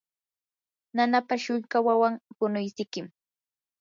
[0.95, 3.05] nanapa shulka wawan punuysikim.